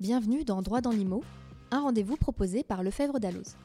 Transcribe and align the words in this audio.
Bienvenue 0.00 0.44
dans 0.44 0.62
Droit 0.62 0.80
dans 0.80 0.92
l'IMO, 0.92 1.24
un 1.72 1.80
rendez-vous 1.80 2.16
proposé 2.16 2.62
par 2.62 2.84
Lefebvre 2.84 3.18
Dalloz. 3.18 3.56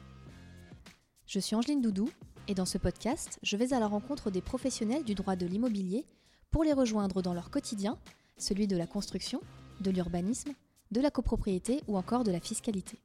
Je 1.28 1.40
suis 1.40 1.56
Angeline 1.56 1.80
Doudou 1.80 2.10
et 2.48 2.56
dans 2.56 2.66
ce 2.66 2.80
podcast, 2.80 3.38
je 3.44 3.56
vais 3.56 3.72
à 3.72 3.80
la 3.80 3.86
rencontre 3.86 4.32
des 4.32 4.42
professionnels 4.42 5.04
du 5.04 5.14
droit 5.14 5.36
de 5.36 5.46
l'immobilier 5.46 6.08
pour 6.50 6.64
les 6.64 6.74
rejoindre 6.74 7.22
dans 7.22 7.36
leur 7.36 7.52
quotidien, 7.52 8.00
celui 8.36 8.66
de 8.66 8.76
la 8.76 8.88
construction, 8.88 9.42
de 9.82 9.92
l'urbanisme, 9.92 10.54
de 10.90 11.02
la 11.02 11.12
copropriété 11.12 11.82
ou 11.88 11.98
encore 11.98 12.24
de 12.24 12.32
la 12.32 12.40
fiscalité. 12.40 12.98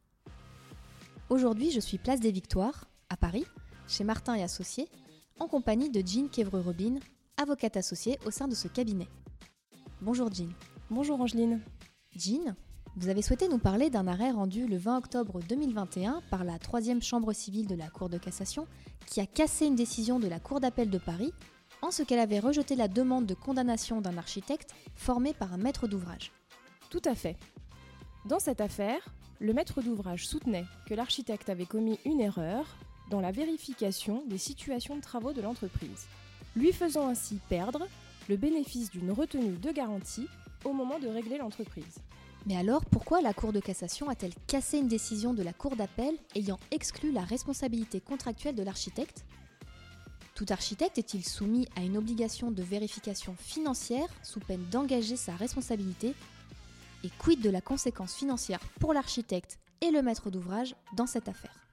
Aujourd'hui, 1.28 1.70
je 1.70 1.80
suis 1.80 1.98
place 1.98 2.20
des 2.20 2.32
Victoires, 2.32 2.88
à 3.10 3.18
Paris, 3.18 3.44
chez 3.88 4.04
Martin 4.04 4.36
et 4.36 4.42
Associés, 4.42 4.88
en 5.38 5.48
compagnie 5.48 5.90
de 5.90 6.00
Jean 6.00 6.30
Quévreux-Robin, 6.30 6.94
avocate 7.36 7.76
associée 7.76 8.18
au 8.24 8.30
sein 8.30 8.48
de 8.48 8.54
ce 8.54 8.68
cabinet. 8.68 9.08
Bonjour 10.00 10.32
Jean. 10.32 10.48
Bonjour 10.88 11.20
Angeline. 11.20 11.60
Jean, 12.16 12.56
vous 12.98 13.08
avez 13.08 13.22
souhaité 13.22 13.46
nous 13.46 13.58
parler 13.58 13.90
d'un 13.90 14.08
arrêt 14.08 14.32
rendu 14.32 14.66
le 14.66 14.76
20 14.76 14.98
octobre 14.98 15.40
2021 15.48 16.20
par 16.30 16.42
la 16.42 16.58
troisième 16.58 17.00
chambre 17.00 17.32
civile 17.32 17.68
de 17.68 17.76
la 17.76 17.88
Cour 17.88 18.08
de 18.08 18.18
cassation 18.18 18.66
qui 19.06 19.20
a 19.20 19.26
cassé 19.26 19.66
une 19.66 19.76
décision 19.76 20.18
de 20.18 20.26
la 20.26 20.40
Cour 20.40 20.58
d'appel 20.58 20.90
de 20.90 20.98
Paris 20.98 21.32
en 21.80 21.92
ce 21.92 22.02
qu'elle 22.02 22.18
avait 22.18 22.40
rejeté 22.40 22.74
la 22.74 22.88
demande 22.88 23.24
de 23.24 23.34
condamnation 23.34 24.00
d'un 24.00 24.18
architecte 24.18 24.74
formé 24.96 25.32
par 25.32 25.52
un 25.52 25.58
maître 25.58 25.86
d'ouvrage. 25.86 26.32
Tout 26.90 27.02
à 27.04 27.14
fait. 27.14 27.36
Dans 28.24 28.40
cette 28.40 28.60
affaire, 28.60 29.00
le 29.38 29.52
maître 29.52 29.80
d'ouvrage 29.80 30.26
soutenait 30.26 30.66
que 30.88 30.94
l'architecte 30.94 31.48
avait 31.48 31.66
commis 31.66 32.00
une 32.04 32.20
erreur 32.20 32.66
dans 33.10 33.20
la 33.20 33.30
vérification 33.30 34.24
des 34.26 34.38
situations 34.38 34.96
de 34.96 35.02
travaux 35.02 35.32
de 35.32 35.40
l'entreprise, 35.40 36.08
lui 36.56 36.72
faisant 36.72 37.06
ainsi 37.06 37.38
perdre 37.48 37.86
le 38.28 38.36
bénéfice 38.36 38.90
d'une 38.90 39.12
retenue 39.12 39.56
de 39.56 39.70
garantie 39.70 40.26
au 40.64 40.72
moment 40.72 40.98
de 40.98 41.06
régler 41.06 41.38
l'entreprise. 41.38 42.00
Mais 42.48 42.56
alors, 42.56 42.86
pourquoi 42.86 43.20
la 43.20 43.34
Cour 43.34 43.52
de 43.52 43.60
cassation 43.60 44.08
a-t-elle 44.08 44.32
cassé 44.46 44.78
une 44.78 44.88
décision 44.88 45.34
de 45.34 45.42
la 45.42 45.52
Cour 45.52 45.76
d'appel 45.76 46.16
ayant 46.34 46.58
exclu 46.70 47.12
la 47.12 47.20
responsabilité 47.20 48.00
contractuelle 48.00 48.54
de 48.54 48.62
l'architecte? 48.62 49.26
Tout 50.34 50.46
architecte 50.48 50.96
est-il 50.96 51.22
soumis 51.26 51.68
à 51.76 51.82
une 51.82 51.98
obligation 51.98 52.50
de 52.50 52.62
vérification 52.62 53.36
financière 53.38 54.08
sous 54.22 54.40
peine 54.40 54.64
d'engager 54.70 55.16
sa 55.16 55.36
responsabilité? 55.36 56.14
Et 57.04 57.10
quid 57.18 57.42
de 57.42 57.50
la 57.50 57.60
conséquence 57.60 58.14
financière 58.14 58.60
pour 58.80 58.94
l'architecte 58.94 59.58
et 59.82 59.90
le 59.90 60.00
maître 60.00 60.30
d'ouvrage 60.30 60.74
dans 60.96 61.06
cette 61.06 61.28
affaire? 61.28 61.68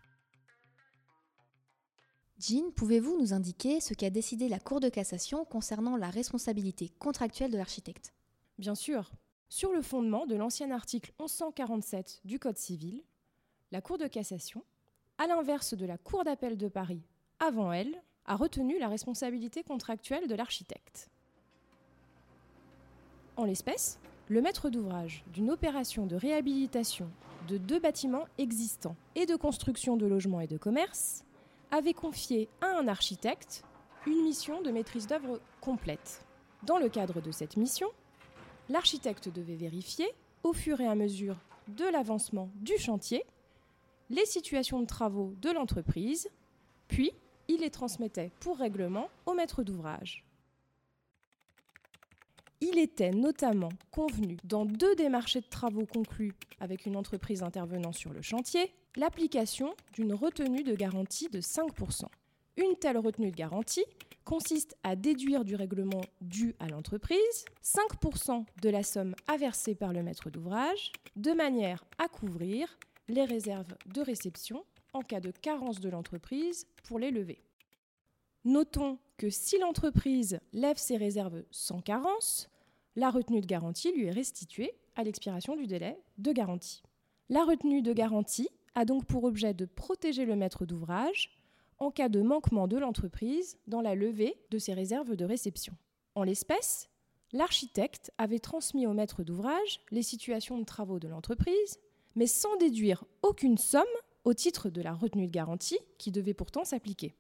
Jean, 2.38 2.70
pouvez-vous 2.76 3.17
nous 3.17 3.32
indiquer 3.32 3.80
ce 3.80 3.94
qu'a 3.94 4.10
décidé 4.10 4.50
la 4.50 4.60
Cour 4.60 4.82
de 4.82 4.89
cassation 4.89 5.45
concernant 5.45 5.95
la 5.95 6.10
responsabilité 6.10 6.89
contractuelle 7.00 7.52
de 7.52 7.58
l'architecte? 7.58 8.14
Bien 8.58 8.76
sûr, 8.76 9.10
sur 9.56 9.72
le 9.72 9.81
fondement 9.81 10.25
de 10.25 10.36
l'ancien 10.36 10.70
article 10.70 11.14
1147 11.17 12.20
du 12.25 12.39
Code 12.39 12.58
civil, 12.58 13.02
la 13.72 13.80
Cour 13.80 13.98
de 13.98 14.06
cassation, 14.06 14.66
à 15.17 15.28
l'inverse 15.28 15.75
de 15.75 15.86
la 15.86 15.98
Cour 15.98 16.25
d'appel 16.25 16.58
de 16.58 16.67
Paris 16.67 17.02
avant 17.39 17.72
elle, 17.72 18.03
a 18.26 18.36
retenu 18.36 18.78
la 18.80 18.89
responsabilité 18.89 19.64
contractuelle 19.64 20.28
de 20.28 20.36
l'architecte. 20.36 21.09
En 23.38 23.45
l'espèce, 23.45 23.98
le 24.28 24.42
maître 24.42 24.70
d'ouvrage 24.70 25.23
d'une 25.31 25.50
opération 25.50 26.06
de 26.06 26.17
réhabilitation 26.17 27.09
de 27.48 27.58
deux 27.58 27.80
bâtiments 27.80 28.28
existants 28.38 28.98
et 29.16 29.26
de 29.26 29.38
construction 29.38 29.95
de 29.95 30.06
logements 30.06 30.42
et 30.42 30.48
de 30.48 30.58
commerces 30.58 31.23
avait 31.72 31.94
confié 31.94 32.50
à 32.59 32.78
un 32.78 32.89
architecte 32.89 33.64
une 34.06 34.22
mission 34.22 34.61
de 34.61 34.72
maîtrise 34.72 35.08
d'œuvre 35.08 35.39
complète. 35.61 36.26
Dans 36.64 36.78
le 36.78 36.89
cadre 36.89 37.22
de 37.22 37.31
cette 37.31 37.56
mission, 37.56 37.88
l'architecte 38.69 39.30
devait 39.30 39.55
vérifier, 39.55 40.08
au 40.44 40.53
fur 40.53 40.80
et 40.81 40.88
à 40.88 40.95
mesure 40.95 41.38
de 41.67 41.85
l'avancement 41.85 42.49
du 42.55 42.77
chantier, 42.77 43.23
les 44.09 44.25
situations 44.25 44.80
de 44.80 44.85
travaux 44.85 45.33
de 45.41 45.49
l'entreprise, 45.49 46.30
puis 46.87 47.11
il 47.48 47.61
les 47.61 47.71
transmettait 47.71 48.31
pour 48.39 48.58
règlement 48.58 49.09
au 49.25 49.33
maître 49.33 49.64
d'ouvrage. 49.64 50.23
Il 52.61 52.77
était 52.80 53.11
notamment 53.11 53.70
convenu 53.92 54.37
dans 54.43 54.65
deux 54.65 54.95
des 54.95 55.09
marchés 55.09 55.42
de 55.42 55.49
travaux 55.49 55.86
conclus 55.86 56.33
avec 56.59 56.86
une 56.86 56.95
entreprise 56.95 57.43
intervenant 57.43 57.92
sur 57.92 58.14
le 58.14 58.21
chantier 58.21 58.73
l'application 58.95 59.75
d'une 59.93 60.14
retenue 60.14 60.64
de 60.64 60.73
garantie 60.73 61.30
de 61.30 61.42
5%. 61.42 62.05
Une 62.58 62.76
telle 62.77 62.98
retenue 62.98 63.32
de 63.32 63.36
garantie 63.36 63.86
consiste 64.23 64.77
à 64.83 64.95
déduire 64.95 65.43
du 65.43 65.55
règlement 65.55 66.02
dû 66.21 66.55
à 66.60 66.67
l'entreprise 66.67 67.45
5% 67.64 68.45
de 68.61 68.70
la 68.70 68.82
somme 68.82 69.14
versée 69.38 69.76
par 69.76 69.92
le 69.92 70.04
maître 70.04 70.30
d'ouvrage, 70.30 70.92
de 71.16 71.32
manière 71.32 71.83
à 71.98 72.08
couvrir 72.08 72.80
les 73.08 73.26
réserves 73.26 73.76
de 73.93 74.02
réception 74.02 74.64
en 74.93 75.02
cas 75.02 75.20
de 75.20 75.32
carence 75.32 75.80
de 75.80 75.89
l'entreprise 75.89 76.66
pour 76.83 76.98
les 76.98 77.11
lever. 77.11 77.43
Notons 78.45 78.99
que 79.17 79.30
si 79.30 79.58
l'entreprise 79.60 80.39
lève 80.54 80.77
ses 80.77 80.98
réserves 80.98 81.43
sans 81.52 81.82
carence, 81.82 82.49
la 82.95 83.10
retenue 83.10 83.42
de 83.42 83.45
garantie 83.45 83.92
lui 83.92 84.05
est 84.05 84.11
restituée 84.11 84.73
à 84.95 85.04
l'expiration 85.04 85.55
du 85.55 85.67
délai 85.67 85.99
de 86.17 86.32
garantie. 86.32 86.83
La 87.27 87.43
retenue 87.43 87.82
de 87.82 87.92
garantie 87.92 88.48
a 88.76 88.86
donc 88.86 89.05
pour 89.05 89.23
objet 89.23 89.54
de 89.54 89.66
protéger 89.66 90.26
le 90.26 90.36
maître 90.36 90.66
d'ouvrage 90.66 91.35
en 91.80 91.91
cas 91.91 92.09
de 92.09 92.21
manquement 92.21 92.67
de 92.67 92.77
l'entreprise 92.77 93.58
dans 93.67 93.81
la 93.81 93.95
levée 93.95 94.37
de 94.49 94.58
ses 94.58 94.73
réserves 94.73 95.15
de 95.15 95.25
réception. 95.25 95.73
En 96.15 96.23
l'espèce, 96.23 96.89
l'architecte 97.33 98.11
avait 98.17 98.39
transmis 98.39 98.87
au 98.87 98.93
maître 98.93 99.23
d'ouvrage 99.23 99.81
les 99.91 100.03
situations 100.03 100.58
de 100.58 100.63
travaux 100.63 100.99
de 100.99 101.08
l'entreprise, 101.08 101.80
mais 102.15 102.27
sans 102.27 102.55
déduire 102.58 103.03
aucune 103.21 103.58
somme 103.58 103.83
au 104.23 104.33
titre 104.33 104.69
de 104.69 104.81
la 104.81 104.93
retenue 104.93 105.27
de 105.27 105.31
garantie 105.31 105.80
qui 105.97 106.11
devait 106.11 106.33
pourtant 106.33 106.63
s'appliquer. 106.63 107.15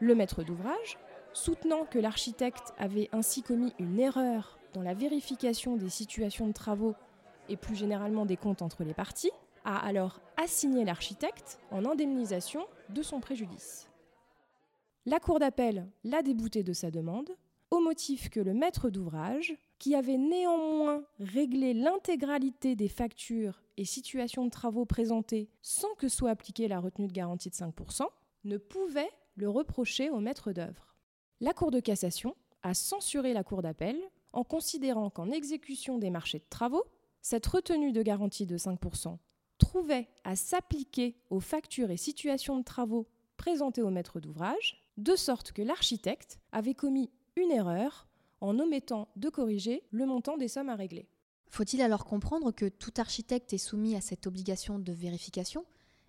Le 0.00 0.14
maître 0.14 0.44
d'ouvrage, 0.44 0.98
soutenant 1.32 1.84
que 1.84 1.98
l'architecte 1.98 2.72
avait 2.78 3.08
ainsi 3.12 3.42
commis 3.42 3.72
une 3.78 3.98
erreur 3.98 4.58
dans 4.72 4.82
la 4.82 4.94
vérification 4.94 5.76
des 5.76 5.88
situations 5.88 6.46
de 6.46 6.52
travaux 6.52 6.94
et 7.48 7.56
plus 7.56 7.74
généralement 7.74 8.26
des 8.26 8.36
comptes 8.36 8.62
entre 8.62 8.84
les 8.84 8.94
parties, 8.94 9.30
a 9.64 9.78
alors 9.78 10.20
assigné 10.36 10.84
l'architecte 10.84 11.58
en 11.70 11.84
indemnisation 11.84 12.66
de 12.90 13.02
son 13.02 13.20
préjudice. 13.20 13.88
La 15.06 15.20
Cour 15.20 15.38
d'appel 15.38 15.86
l'a 16.04 16.22
débouté 16.22 16.62
de 16.62 16.72
sa 16.72 16.90
demande 16.90 17.30
au 17.70 17.80
motif 17.80 18.30
que 18.30 18.40
le 18.40 18.54
maître 18.54 18.88
d'ouvrage, 18.88 19.56
qui 19.78 19.94
avait 19.94 20.16
néanmoins 20.16 21.02
réglé 21.18 21.74
l'intégralité 21.74 22.76
des 22.76 22.88
factures 22.88 23.60
et 23.76 23.84
situations 23.84 24.44
de 24.44 24.50
travaux 24.50 24.84
présentées 24.84 25.48
sans 25.60 25.92
que 25.96 26.08
soit 26.08 26.30
appliquée 26.30 26.68
la 26.68 26.78
retenue 26.78 27.08
de 27.08 27.12
garantie 27.12 27.50
de 27.50 27.54
5%, 27.54 28.06
ne 28.44 28.56
pouvait 28.56 29.10
le 29.36 29.48
reprocher 29.48 30.10
au 30.10 30.20
maître 30.20 30.52
d'œuvre. 30.52 30.94
La 31.40 31.52
Cour 31.52 31.70
de 31.70 31.80
cassation 31.80 32.36
a 32.62 32.74
censuré 32.74 33.32
la 33.32 33.42
Cour 33.44 33.60
d'appel 33.60 33.98
en 34.32 34.44
considérant 34.44 35.10
qu'en 35.10 35.30
exécution 35.30 35.98
des 35.98 36.10
marchés 36.10 36.38
de 36.38 36.46
travaux, 36.48 36.84
cette 37.20 37.46
retenue 37.46 37.92
de 37.92 38.02
garantie 38.02 38.46
de 38.46 38.56
5% 38.56 39.18
trouvait 39.64 40.08
à 40.24 40.36
s'appliquer 40.36 41.16
aux 41.30 41.40
factures 41.40 41.90
et 41.90 41.96
situations 41.96 42.58
de 42.58 42.64
travaux 42.64 43.08
présentées 43.36 43.82
au 43.82 43.90
maître 43.90 44.20
d'ouvrage, 44.20 44.80
de 44.96 45.16
sorte 45.16 45.52
que 45.52 45.62
l'architecte 45.62 46.38
avait 46.52 46.74
commis 46.74 47.10
une 47.36 47.50
erreur 47.50 48.06
en 48.40 48.58
omettant 48.58 49.08
de 49.16 49.28
corriger 49.28 49.82
le 49.90 50.06
montant 50.06 50.36
des 50.36 50.48
sommes 50.48 50.68
à 50.68 50.76
régler. 50.76 51.08
Faut-il 51.48 51.80
alors 51.80 52.04
comprendre 52.04 52.52
que 52.52 52.68
tout 52.68 52.92
architecte 52.98 53.52
est 53.52 53.58
soumis 53.58 53.96
à 53.96 54.00
cette 54.00 54.26
obligation 54.26 54.78
de 54.78 54.92
vérification 54.92 55.64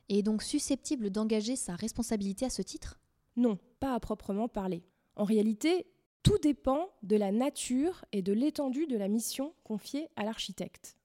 et 0.10 0.20
est 0.20 0.24
donc 0.24 0.44
susceptible 0.44 1.10
d'engager 1.10 1.56
sa 1.56 1.76
responsabilité 1.76 2.46
à 2.46 2.50
ce 2.50 2.62
titre? 2.62 3.00
Non, 3.38 3.58
pas 3.80 3.94
à 3.94 4.00
proprement 4.00 4.48
parler. 4.48 4.84
En 5.16 5.24
réalité, 5.24 5.88
tout 6.24 6.38
dépend 6.40 6.90
de 7.04 7.16
la 7.16 7.32
nature 7.32 8.04
et 8.12 8.22
de 8.22 8.34
l'étendue 8.34 8.88
de 8.88 8.98
la 8.98 9.08
mission 9.08 9.54
confiée 9.64 10.10
à 10.16 10.24
l'architecte. 10.24 10.98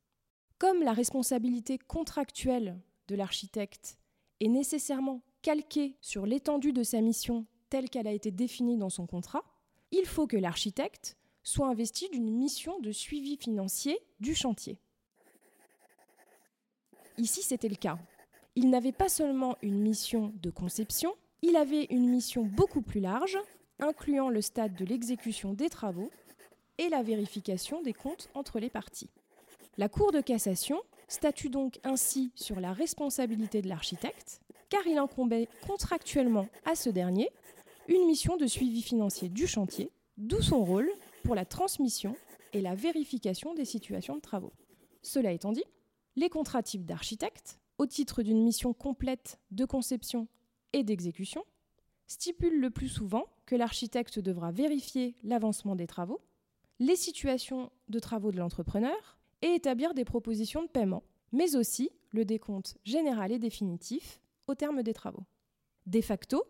Comme 0.60 0.82
la 0.82 0.92
responsabilité 0.92 1.78
contractuelle 1.78 2.78
de 3.08 3.14
l'architecte 3.14 3.96
est 4.40 4.48
nécessairement 4.48 5.22
calquée 5.40 5.96
sur 6.02 6.26
l'étendue 6.26 6.74
de 6.74 6.82
sa 6.82 7.00
mission 7.00 7.46
telle 7.70 7.88
qu'elle 7.88 8.06
a 8.06 8.12
été 8.12 8.30
définie 8.30 8.76
dans 8.76 8.90
son 8.90 9.06
contrat, 9.06 9.42
il 9.90 10.04
faut 10.04 10.26
que 10.26 10.36
l'architecte 10.36 11.16
soit 11.42 11.68
investi 11.68 12.10
d'une 12.10 12.30
mission 12.30 12.78
de 12.80 12.92
suivi 12.92 13.38
financier 13.38 13.98
du 14.20 14.34
chantier. 14.34 14.78
Ici, 17.16 17.40
c'était 17.40 17.70
le 17.70 17.76
cas. 17.76 17.98
Il 18.54 18.68
n'avait 18.68 18.92
pas 18.92 19.08
seulement 19.08 19.56
une 19.62 19.80
mission 19.80 20.34
de 20.42 20.50
conception, 20.50 21.14
il 21.40 21.56
avait 21.56 21.84
une 21.84 22.10
mission 22.10 22.44
beaucoup 22.44 22.82
plus 22.82 23.00
large, 23.00 23.38
incluant 23.78 24.28
le 24.28 24.42
stade 24.42 24.74
de 24.74 24.84
l'exécution 24.84 25.54
des 25.54 25.70
travaux 25.70 26.10
et 26.76 26.90
la 26.90 27.02
vérification 27.02 27.80
des 27.80 27.94
comptes 27.94 28.28
entre 28.34 28.60
les 28.60 28.68
parties. 28.68 29.08
La 29.81 29.88
Cour 29.88 30.12
de 30.12 30.21
cassation 30.21 30.79
statue 31.09 31.49
donc 31.49 31.81
ainsi 31.85 32.32
sur 32.35 32.61
la 32.61 32.75
responsabilité 32.75 33.62
de 33.62 33.69
l'architecte, 33.71 34.43
car 34.69 34.87
il 34.87 34.99
incombait 34.99 35.49
contractuellement 35.67 36.49
à 36.67 36.75
ce 36.75 36.91
dernier 36.91 37.31
une 37.88 38.05
mission 38.05 38.37
de 38.37 38.47
suivi 38.47 38.82
financier 38.82 39.31
du 39.31 39.47
chantier, 39.47 39.91
d'où 40.19 40.43
son 40.43 40.62
rôle 40.62 40.93
pour 41.25 41.35
la 41.35 41.47
transmission 41.47 42.15
et 42.53 42.61
la 42.61 42.75
vérification 42.75 43.55
des 43.55 43.65
situations 43.65 44.17
de 44.17 44.21
travaux. 44.21 44.53
Cela 45.00 45.32
étant 45.32 45.53
dit, 45.53 45.65
les 46.15 46.29
contrats 46.29 46.62
types 46.62 46.85
d'architecte, 46.85 47.59
au 47.79 47.87
titre 47.87 48.23
d'une 48.23 48.44
mission 48.44 48.75
complète 48.75 49.41
de 49.50 49.65
conception 49.65 50.29
et 50.75 50.82
d'exécution, 50.82 51.43
stipulent 52.06 52.61
le 52.61 52.69
plus 52.69 52.91
souvent 52.91 53.25
que 53.47 53.56
l'architecte 53.56 54.19
devra 54.19 54.53
vérifier 54.53 55.17
l'avancement 55.25 55.75
des 55.75 55.87
travaux, 55.87 56.21
les 56.81 56.97
situations 56.97 57.71
de 57.88 57.99
travaux 57.99 58.31
de 58.31 58.37
l'entrepreneur 58.37 59.17
et 59.42 59.54
établir 59.54 59.94
des 59.94 60.04
propositions 60.04 60.62
de 60.62 60.69
paiement, 60.69 61.02
mais 61.32 61.56
aussi 61.56 61.90
le 62.10 62.25
décompte 62.25 62.76
général 62.84 63.32
et 63.32 63.38
définitif 63.38 64.20
au 64.46 64.54
terme 64.54 64.82
des 64.82 64.94
travaux. 64.94 65.25
De 65.87 66.00
facto, 66.00 66.44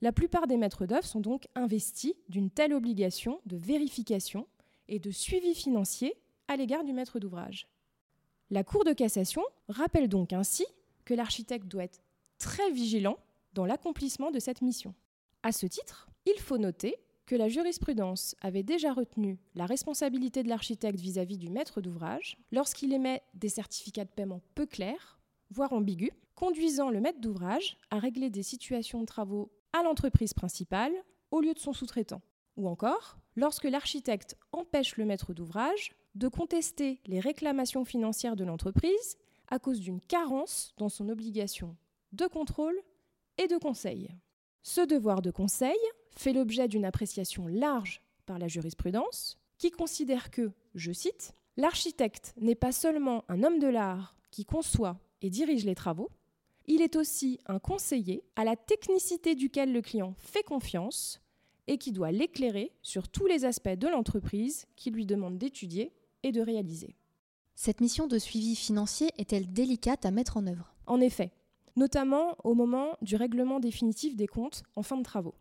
la 0.00 0.12
plupart 0.12 0.46
des 0.46 0.56
maîtres 0.56 0.86
d'œuvre 0.86 1.06
sont 1.06 1.20
donc 1.20 1.46
investis 1.54 2.14
d'une 2.28 2.50
telle 2.50 2.74
obligation 2.74 3.40
de 3.46 3.56
vérification 3.56 4.46
et 4.88 4.98
de 4.98 5.10
suivi 5.10 5.54
financier 5.54 6.14
à 6.48 6.56
l'égard 6.56 6.84
du 6.84 6.92
maître 6.92 7.18
d'ouvrage. 7.18 7.68
La 8.50 8.64
Cour 8.64 8.84
de 8.84 8.92
cassation 8.92 9.42
rappelle 9.68 10.08
donc 10.08 10.32
ainsi 10.32 10.66
que 11.04 11.14
l'architecte 11.14 11.66
doit 11.66 11.84
être 11.84 12.02
très 12.38 12.70
vigilant 12.70 13.18
dans 13.54 13.64
l'accomplissement 13.64 14.30
de 14.30 14.40
cette 14.40 14.60
mission. 14.60 14.94
À 15.42 15.52
ce 15.52 15.66
titre, 15.66 16.08
il 16.26 16.38
faut 16.40 16.58
noter 16.58 16.96
que 17.26 17.34
la 17.34 17.48
jurisprudence 17.48 18.34
avait 18.40 18.62
déjà 18.62 18.92
retenu 18.92 19.38
la 19.54 19.66
responsabilité 19.66 20.42
de 20.42 20.48
l'architecte 20.48 21.00
vis-à-vis 21.00 21.38
du 21.38 21.50
maître 21.50 21.80
d'ouvrage 21.80 22.36
lorsqu'il 22.52 22.92
émet 22.92 23.22
des 23.34 23.48
certificats 23.48 24.04
de 24.04 24.10
paiement 24.10 24.42
peu 24.54 24.66
clairs, 24.66 25.18
voire 25.50 25.72
ambigus, 25.72 26.10
conduisant 26.34 26.90
le 26.90 27.00
maître 27.00 27.20
d'ouvrage 27.20 27.76
à 27.90 27.98
régler 27.98 28.30
des 28.30 28.42
situations 28.42 29.00
de 29.00 29.06
travaux 29.06 29.50
à 29.72 29.82
l'entreprise 29.82 30.34
principale 30.34 30.92
au 31.30 31.40
lieu 31.40 31.54
de 31.54 31.58
son 31.58 31.72
sous-traitant. 31.72 32.22
Ou 32.56 32.68
encore, 32.68 33.18
lorsque 33.36 33.64
l'architecte 33.64 34.36
empêche 34.52 34.96
le 34.96 35.04
maître 35.04 35.32
d'ouvrage 35.32 35.92
de 36.14 36.28
contester 36.28 37.00
les 37.06 37.20
réclamations 37.20 37.84
financières 37.84 38.36
de 38.36 38.44
l'entreprise 38.44 39.16
à 39.48 39.58
cause 39.58 39.80
d'une 39.80 40.00
carence 40.00 40.72
dans 40.76 40.88
son 40.88 41.08
obligation 41.08 41.76
de 42.12 42.26
contrôle 42.26 42.78
et 43.38 43.48
de 43.48 43.58
conseil. 43.58 44.10
Ce 44.62 44.80
devoir 44.80 45.20
de 45.22 45.30
conseil 45.30 45.76
fait 46.16 46.32
l'objet 46.32 46.68
d'une 46.68 46.84
appréciation 46.84 47.46
large 47.46 48.02
par 48.26 48.38
la 48.38 48.48
jurisprudence, 48.48 49.38
qui 49.58 49.70
considère 49.70 50.30
que, 50.30 50.52
je 50.74 50.92
cite, 50.92 51.34
l'architecte 51.56 52.34
n'est 52.40 52.54
pas 52.54 52.72
seulement 52.72 53.24
un 53.28 53.42
homme 53.42 53.58
de 53.58 53.68
l'art 53.68 54.16
qui 54.30 54.44
conçoit 54.44 54.98
et 55.22 55.30
dirige 55.30 55.64
les 55.64 55.74
travaux, 55.74 56.10
il 56.66 56.80
est 56.80 56.96
aussi 56.96 57.38
un 57.46 57.58
conseiller 57.58 58.24
à 58.36 58.44
la 58.44 58.56
technicité 58.56 59.34
duquel 59.34 59.72
le 59.72 59.82
client 59.82 60.14
fait 60.18 60.42
confiance 60.42 61.20
et 61.66 61.78
qui 61.78 61.92
doit 61.92 62.12
l'éclairer 62.12 62.72
sur 62.82 63.08
tous 63.08 63.26
les 63.26 63.44
aspects 63.44 63.68
de 63.68 63.88
l'entreprise 63.88 64.66
qu'il 64.76 64.94
lui 64.94 65.06
demande 65.06 65.38
d'étudier 65.38 65.92
et 66.22 66.32
de 66.32 66.40
réaliser. 66.40 66.96
Cette 67.54 67.80
mission 67.80 68.06
de 68.06 68.18
suivi 68.18 68.56
financier 68.56 69.10
est-elle 69.18 69.52
délicate 69.52 70.04
à 70.06 70.10
mettre 70.10 70.36
en 70.36 70.46
œuvre? 70.46 70.74
En 70.86 71.00
effet, 71.00 71.32
notamment 71.76 72.36
au 72.44 72.54
moment 72.54 72.96
du 73.02 73.16
règlement 73.16 73.60
définitif 73.60 74.16
des 74.16 74.26
comptes 74.26 74.62
en 74.74 74.82
fin 74.82 74.96
de 74.96 75.02
travaux. 75.02 75.34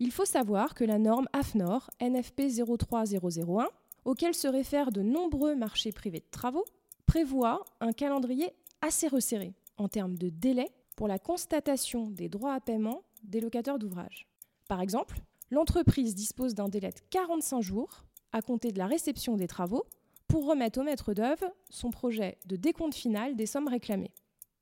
Il 0.00 0.12
faut 0.12 0.24
savoir 0.24 0.74
que 0.74 0.84
la 0.84 0.98
norme 0.98 1.28
AFNOR 1.32 1.90
NFP 2.00 2.42
03001, 2.78 3.68
auquel 4.04 4.32
se 4.32 4.46
réfèrent 4.46 4.92
de 4.92 5.02
nombreux 5.02 5.56
marchés 5.56 5.90
privés 5.90 6.20
de 6.20 6.30
travaux, 6.30 6.64
prévoit 7.06 7.64
un 7.80 7.92
calendrier 7.92 8.52
assez 8.80 9.08
resserré 9.08 9.54
en 9.76 9.88
termes 9.88 10.16
de 10.16 10.28
délai 10.28 10.70
pour 10.96 11.08
la 11.08 11.18
constatation 11.18 12.10
des 12.10 12.28
droits 12.28 12.54
à 12.54 12.60
paiement 12.60 13.02
des 13.24 13.40
locataires 13.40 13.78
d'ouvrages. 13.78 14.28
Par 14.68 14.80
exemple, 14.80 15.20
l'entreprise 15.50 16.14
dispose 16.14 16.54
d'un 16.54 16.68
délai 16.68 16.90
de 16.90 17.00
45 17.10 17.60
jours 17.60 18.04
à 18.32 18.40
compter 18.40 18.70
de 18.70 18.78
la 18.78 18.86
réception 18.86 19.36
des 19.36 19.48
travaux 19.48 19.84
pour 20.28 20.46
remettre 20.46 20.80
au 20.80 20.84
maître 20.84 21.14
d'œuvre 21.14 21.52
son 21.70 21.90
projet 21.90 22.38
de 22.46 22.54
décompte 22.54 22.94
final 22.94 23.34
des 23.34 23.46
sommes 23.46 23.68
réclamées. 23.68 24.12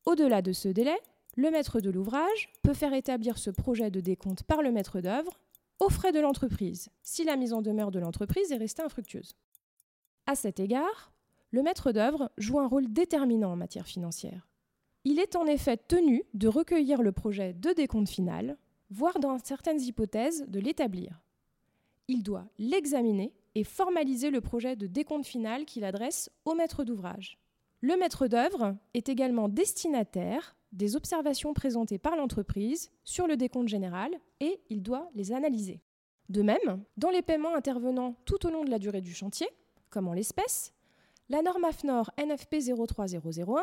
Au-delà 0.06 0.41
de 0.41 0.53
ce 0.53 0.69
délai, 0.69 0.97
le 1.37 1.50
maître 1.50 1.81
de 1.81 1.91
l'ouvrage 1.91 2.50
peut 2.62 2.75
faire 2.75 2.94
établir 2.94 3.38
ce 3.38 3.50
projet 3.50 3.91
de 3.91 4.00
décompte 4.00 4.43
par 4.43 4.62
le 4.62 4.73
maître 4.73 5.00
d'œuvre 5.00 5.38
aux 5.79 5.91
frais 5.91 6.12
de 6.12 6.21
l'entreprise, 6.21 6.88
si 7.03 7.25
la 7.25 7.37
mise 7.37 7.53
en 7.53 7.61
demeure 7.61 7.91
de 7.91 7.99
l'entreprise 7.99 8.50
est 8.50 8.56
restée 8.56 8.83
infructueuse. 8.83 9.37
À 10.27 10.35
cet 10.35 10.59
égard, 10.59 11.12
le 11.50 11.62
maître 11.62 11.93
d'œuvre 11.93 12.33
joue 12.38 12.59
un 12.59 12.67
rôle 12.67 12.91
déterminant 12.93 13.53
en 13.53 13.56
matière 13.56 13.87
financière. 13.87 14.49
Il 15.05 15.21
est 15.21 15.37
en 15.37 15.47
effet 15.47 15.77
tenu 15.77 16.25
de 16.35 16.49
recueillir 16.49 17.03
le 17.03 17.12
projet 17.12 17.53
de 17.53 17.73
décompte 17.73 18.09
final, 18.09 18.56
voire 18.91 19.21
dans 19.21 19.39
certaines 19.39 19.81
hypothèses 19.81 20.47
de 20.49 20.59
l'établir. 20.59 21.21
Il 22.09 22.23
doit 22.23 22.47
l'examiner 22.59 23.32
et 23.55 23.62
formaliser 23.62 24.31
le 24.31 24.41
projet 24.41 24.75
de 24.75 24.87
décompte 24.87 25.27
final 25.27 25.65
qu'il 25.67 25.85
adresse 25.85 26.31
au 26.44 26.55
maître 26.55 26.82
d'ouvrage. 26.82 27.39
Le 27.87 27.97
maître 27.97 28.27
d'œuvre 28.27 28.77
est 28.94 29.09
également 29.09 29.49
destinataire 29.49 30.56
des 30.73 30.97
observations 30.97 31.55
présentées 31.55 31.99
par 31.99 32.17
l'entreprise 32.17 32.91
sur 33.05 33.29
le 33.29 33.37
décompte 33.37 33.69
général 33.69 34.11
et 34.41 34.61
il 34.71 34.83
doit 34.83 35.09
les 35.15 35.31
analyser. 35.31 35.85
De 36.29 36.43
même, 36.43 36.83
dans 36.97 37.11
les 37.11 37.23
paiements 37.23 37.55
intervenant 37.55 38.17
tout 38.25 38.44
au 38.44 38.50
long 38.50 38.65
de 38.65 38.71
la 38.71 38.81
durée 38.81 39.03
du 39.03 39.15
chantier, 39.15 39.47
comme 39.88 40.09
en 40.09 40.15
l'espèce, 40.15 40.75
la 41.29 41.43
norme 41.43 41.62
AFNOR 41.62 42.11
NFP 42.19 42.56
03001 42.75 43.62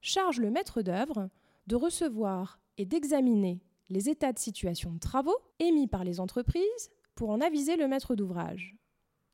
charge 0.00 0.40
le 0.40 0.50
maître 0.50 0.80
d'œuvre 0.80 1.28
de 1.66 1.76
recevoir 1.76 2.60
et 2.78 2.86
d'examiner 2.86 3.60
les 3.90 4.08
états 4.08 4.32
de 4.32 4.38
situation 4.38 4.92
de 4.92 4.98
travaux 4.98 5.36
émis 5.58 5.88
par 5.88 6.04
les 6.04 6.20
entreprises 6.20 6.90
pour 7.14 7.28
en 7.28 7.42
aviser 7.42 7.76
le 7.76 7.86
maître 7.86 8.14
d'ouvrage. 8.14 8.78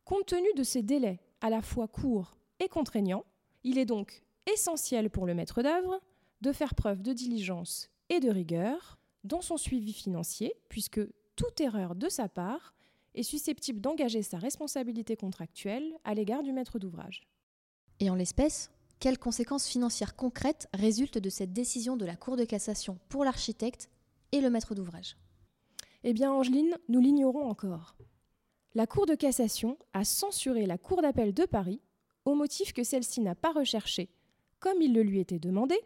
Compte 0.04 0.26
tenu 0.26 0.48
de 0.56 0.64
ces 0.64 0.82
délais 0.82 1.20
à 1.40 1.50
la 1.50 1.62
fois 1.62 1.86
courts 1.86 2.36
et 2.58 2.68
contraignants, 2.68 3.24
il 3.62 3.78
est 3.78 3.86
donc 3.86 4.23
essentiel 4.52 5.10
pour 5.10 5.26
le 5.26 5.34
maître 5.34 5.62
d'œuvre 5.62 6.00
de 6.40 6.52
faire 6.52 6.74
preuve 6.74 7.02
de 7.02 7.12
diligence 7.12 7.90
et 8.08 8.20
de 8.20 8.30
rigueur 8.30 8.98
dans 9.24 9.40
son 9.40 9.56
suivi 9.56 9.92
financier, 9.92 10.54
puisque 10.68 11.00
toute 11.36 11.60
erreur 11.60 11.94
de 11.94 12.08
sa 12.08 12.28
part 12.28 12.74
est 13.14 13.22
susceptible 13.22 13.80
d'engager 13.80 14.22
sa 14.22 14.38
responsabilité 14.38 15.16
contractuelle 15.16 15.94
à 16.04 16.14
l'égard 16.14 16.42
du 16.42 16.52
maître 16.52 16.78
d'ouvrage. 16.78 17.26
Et 18.00 18.10
en 18.10 18.14
l'espèce, 18.14 18.70
quelles 19.00 19.18
conséquences 19.18 19.66
financières 19.66 20.16
concrètes 20.16 20.68
résultent 20.74 21.18
de 21.18 21.30
cette 21.30 21.52
décision 21.52 21.96
de 21.96 22.04
la 22.04 22.16
Cour 22.16 22.36
de 22.36 22.44
cassation 22.44 22.98
pour 23.08 23.24
l'architecte 23.24 23.88
et 24.32 24.40
le 24.40 24.50
maître 24.50 24.74
d'ouvrage? 24.74 25.16
Eh 26.02 26.12
bien, 26.12 26.32
Angeline, 26.32 26.76
nous 26.88 27.00
l'ignorons 27.00 27.48
encore. 27.48 27.96
La 28.74 28.86
Cour 28.86 29.06
de 29.06 29.14
cassation 29.14 29.78
a 29.92 30.04
censuré 30.04 30.66
la 30.66 30.78
Cour 30.78 31.00
d'appel 31.00 31.32
de 31.32 31.44
Paris 31.44 31.80
au 32.24 32.34
motif 32.34 32.72
que 32.72 32.82
celle-ci 32.82 33.20
n'a 33.20 33.34
pas 33.34 33.52
recherché, 33.52 34.10
comme 34.64 34.80
il 34.80 34.94
le 34.94 35.02
lui 35.02 35.20
était 35.20 35.38
demandé, 35.38 35.78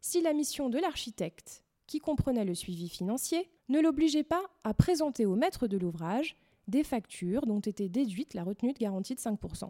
si 0.00 0.22
la 0.22 0.32
mission 0.32 0.70
de 0.70 0.78
l'architecte, 0.78 1.62
qui 1.86 1.98
comprenait 1.98 2.46
le 2.46 2.54
suivi 2.54 2.88
financier, 2.88 3.50
ne 3.68 3.78
l'obligeait 3.78 4.22
pas 4.22 4.42
à 4.64 4.72
présenter 4.72 5.26
au 5.26 5.34
maître 5.36 5.66
de 5.66 5.76
l'ouvrage 5.76 6.34
des 6.66 6.82
factures 6.82 7.44
dont 7.44 7.60
était 7.60 7.90
déduite 7.90 8.32
la 8.32 8.42
retenue 8.42 8.72
de 8.72 8.78
garantie 8.78 9.14
de 9.14 9.20
5%. 9.20 9.68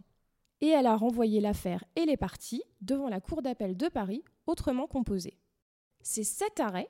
Et 0.60 0.68
elle 0.68 0.86
a 0.86 0.94
renvoyé 0.94 1.40
l'affaire 1.40 1.82
et 1.96 2.04
les 2.04 2.16
parties 2.16 2.62
devant 2.80 3.08
la 3.08 3.20
Cour 3.20 3.42
d'appel 3.42 3.76
de 3.76 3.88
Paris, 3.88 4.22
autrement 4.46 4.86
composée. 4.86 5.40
C'est 6.00 6.22
cet 6.22 6.60
arrêt, 6.60 6.88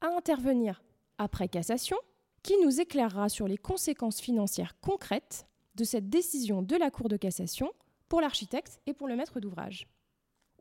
à 0.00 0.08
intervenir 0.08 0.82
après 1.18 1.46
cassation, 1.46 1.98
qui 2.42 2.54
nous 2.64 2.80
éclairera 2.80 3.28
sur 3.28 3.46
les 3.46 3.58
conséquences 3.58 4.20
financières 4.20 4.76
concrètes 4.80 5.46
de 5.76 5.84
cette 5.84 6.10
décision 6.10 6.62
de 6.62 6.74
la 6.74 6.90
Cour 6.90 7.08
de 7.08 7.16
cassation 7.16 7.70
pour 8.08 8.20
l'architecte 8.20 8.80
et 8.86 8.92
pour 8.92 9.06
le 9.06 9.14
maître 9.14 9.38
d'ouvrage. 9.38 9.86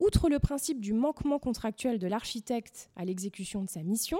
Outre 0.02 0.30
le 0.30 0.40
principe 0.40 0.82
du 0.82 0.94
manquement 0.94 1.38
contractuel 1.38 2.00
de 2.00 2.08
l'architecte 2.08 2.90
à 2.96 3.06
l'exécution 3.06 3.62
de 3.62 3.70
sa 3.70 3.84
mission, 3.84 4.18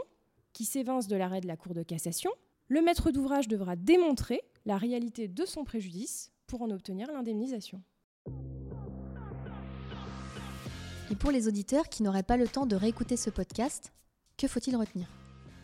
qui 0.54 0.64
s'évince 0.64 1.08
de 1.08 1.16
l'arrêt 1.16 1.42
de 1.42 1.48
la 1.48 1.58
Cour 1.58 1.74
de 1.74 1.82
cassation, 1.82 2.30
le 2.68 2.84
maître 2.84 3.10
d'ouvrage 3.10 3.48
devra 3.48 3.76
démontrer 3.76 4.42
la 4.68 4.78
réalité 4.78 5.28
de 5.28 5.44
son 5.44 5.64
préjudice 5.64 6.32
pour 6.46 6.62
en 6.62 6.70
obtenir 6.70 7.12
l'indemnisation. 7.12 7.82
Et 11.10 11.16
pour 11.16 11.32
les 11.32 11.48
auditeurs 11.48 11.90
qui 11.90 12.04
n'auraient 12.04 12.22
pas 12.22 12.38
le 12.38 12.48
temps 12.48 12.68
de 12.68 12.76
réécouter 12.76 13.18
ce 13.18 13.32
podcast, 13.32 13.92
que 14.38 14.48
faut-il 14.48 14.76
retenir? 14.76 15.08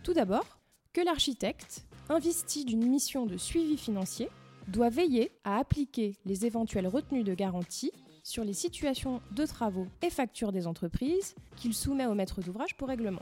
Tout 0.01 0.15
d'abord, 0.15 0.57
que 0.93 1.01
l'architecte, 1.01 1.85
investi 2.09 2.65
d'une 2.65 2.87
mission 2.87 3.27
de 3.27 3.37
suivi 3.37 3.77
financier, 3.77 4.29
doit 4.67 4.89
veiller 4.89 5.31
à 5.43 5.59
appliquer 5.59 6.15
les 6.25 6.47
éventuelles 6.47 6.87
retenues 6.87 7.23
de 7.23 7.35
garantie 7.35 7.91
sur 8.27 8.43
les 8.43 8.51
situations 8.51 9.21
de 9.31 9.45
travaux 9.45 9.87
et 10.01 10.09
factures 10.09 10.51
des 10.51 10.67
entreprises 10.67 11.33
qu'il 11.55 11.73
soumet 11.73 12.07
au 12.07 12.13
maître 12.13 12.41
d'ouvrage 12.41 12.75
pour 12.75 12.89
règlement. 12.89 13.21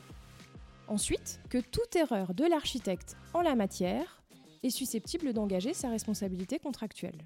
Ensuite, 0.87 1.39
que 1.51 1.59
toute 1.59 1.95
erreur 1.95 2.33
de 2.33 2.43
l'architecte 2.43 3.15
en 3.35 3.41
la 3.41 3.53
matière 3.53 4.23
est 4.63 4.71
susceptible 4.71 5.31
d'engager 5.31 5.75
sa 5.75 5.89
responsabilité 5.89 6.57
contractuelle. 6.57 7.21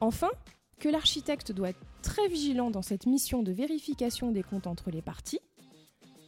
Enfin, 0.00 0.30
que 0.78 0.88
l'architecte 0.88 1.52
doit 1.52 1.68
être 1.68 1.84
très 2.00 2.26
vigilant 2.28 2.70
dans 2.70 2.80
cette 2.80 3.04
mission 3.04 3.42
de 3.42 3.52
vérification 3.52 4.32
des 4.32 4.42
comptes 4.42 4.66
entre 4.66 4.90
les 4.90 5.02
parties, 5.02 5.40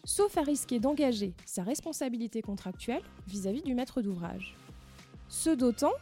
sauf 0.04 0.36
à 0.36 0.42
risquer 0.42 0.78
d'engager 0.78 1.32
sa 1.46 1.62
responsabilité 1.62 2.42
contractuelle 2.42 3.02
vis-à-vis 3.28 3.62
du 3.62 3.72
maître 3.74 4.02
d'ouvrage. 4.02 4.54
Ce 5.30 5.48
d'autant 5.48 5.94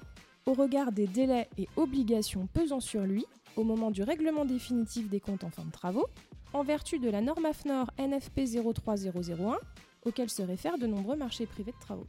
au 0.46 0.54
regard 0.54 0.90
des 0.90 1.06
délais 1.06 1.48
et 1.58 1.68
obligations 1.76 2.48
pesant 2.52 2.80
sur 2.80 3.02
lui 3.02 3.24
au 3.56 3.64
moment 3.64 3.90
du 3.90 4.02
règlement 4.02 4.44
définitif 4.44 5.08
des 5.08 5.20
comptes 5.20 5.44
en 5.44 5.50
fin 5.50 5.64
de 5.64 5.70
travaux, 5.70 6.06
en 6.52 6.62
vertu 6.62 6.98
de 6.98 7.08
la 7.08 7.20
norme 7.20 7.46
AFNOR 7.46 7.90
NFP 7.98 8.42
03001, 8.74 9.58
auquel 10.04 10.30
se 10.30 10.42
réfèrent 10.42 10.78
de 10.78 10.86
nombreux 10.86 11.16
marchés 11.16 11.46
privés 11.46 11.72
de 11.72 11.80
travaux. 11.80 12.06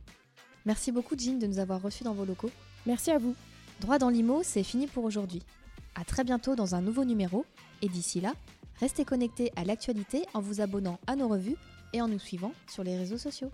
Merci 0.66 0.92
beaucoup 0.92 1.16
Jean 1.18 1.40
de 1.40 1.48
nous 1.48 1.60
avoir 1.60 1.82
reçus 1.82 2.04
dans 2.04 2.14
vos 2.14 2.26
locaux. 2.26 2.52
Merci 2.86 3.12
à 3.12 3.18
vous. 3.18 3.36
Droit 3.82 3.98
dans 3.98 4.10
l'IMO, 4.10 4.42
c'est 4.44 4.64
fini 4.64 4.88
pour 4.88 5.04
aujourd'hui. 5.04 5.42
À 5.96 6.06
très 6.06 6.24
bientôt 6.24 6.56
dans 6.56 6.76
un 6.76 6.82
nouveau 6.82 7.06
numéro, 7.06 7.46
et 7.82 7.90
d'ici 7.90 8.22
là, 8.22 8.34
restez 8.80 9.06
connectés 9.06 9.52
à 9.56 9.64
l'actualité 9.64 10.24
en 10.34 10.42
vous 10.42 10.62
abonnant 10.62 11.00
à 11.08 11.16
nos 11.16 11.28
revues 11.28 11.58
et 11.92 12.02
en 12.02 12.08
nous 12.08 12.20
suivant 12.20 12.54
sur 12.68 12.84
les 12.84 12.98
réseaux 12.98 13.18
sociaux. 13.18 13.52